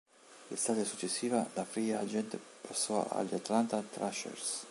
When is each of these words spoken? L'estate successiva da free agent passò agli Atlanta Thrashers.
L'estate 0.47 0.83
successiva 0.83 1.45
da 1.53 1.63
free 1.63 1.93
agent 1.95 2.35
passò 2.61 3.07
agli 3.09 3.35
Atlanta 3.35 3.83
Thrashers. 3.83 4.59